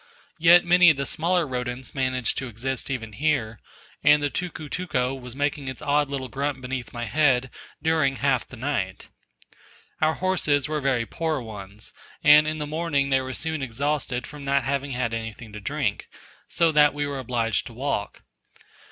[0.39, 3.59] Yet many of the smaller rodents managed to exist even here,
[4.03, 7.51] and the tucutuco was making its odd little grunt beneath my head,
[7.83, 9.09] during half the night.
[10.01, 11.93] Our horses were very poor ones,
[12.23, 16.07] and in the morning they were soon exhausted from not having had anything to drink,
[16.47, 18.23] so that we were obliged to walk.